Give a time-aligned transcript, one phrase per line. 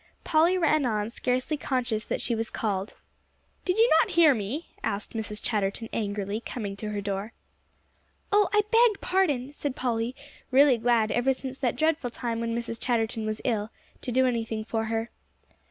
[0.23, 2.95] Polly ran on, scarcely conscious that she was called.
[3.65, 5.43] "Did you not hear me?" asked Mrs.
[5.43, 7.33] Chatterton angrily, coming to her door.
[8.31, 10.15] "Oh, I beg pardon," said Polly,
[10.49, 12.79] really glad ever since that dreadful time when Mrs.
[12.81, 13.69] Chatterton was ill,
[14.01, 15.11] to do anything for her.